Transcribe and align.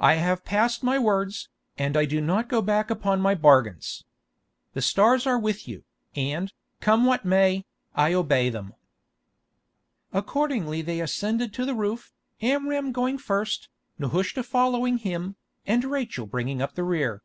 I 0.00 0.14
have 0.14 0.46
passed 0.46 0.82
my 0.82 0.98
words, 0.98 1.50
and 1.76 1.94
I 1.94 2.06
do 2.06 2.22
not 2.22 2.48
go 2.48 2.62
back 2.62 2.88
upon 2.88 3.20
my 3.20 3.34
bargains. 3.34 4.02
The 4.72 4.80
stars 4.80 5.26
are 5.26 5.38
with 5.38 5.68
you, 5.68 5.84
and, 6.16 6.54
come 6.80 7.04
what 7.04 7.26
may, 7.26 7.66
I 7.94 8.14
obey 8.14 8.48
them." 8.48 8.72
Accordingly 10.10 10.80
they 10.80 11.00
ascended 11.02 11.52
to 11.52 11.66
the 11.66 11.74
roof, 11.74 12.14
Amram 12.40 12.92
going 12.92 13.18
first, 13.18 13.68
Nehushta 13.98 14.42
following 14.42 14.96
him, 14.96 15.36
and 15.66 15.84
Rachel 15.84 16.24
bringing 16.24 16.62
up 16.62 16.74
the 16.74 16.84
rear. 16.84 17.22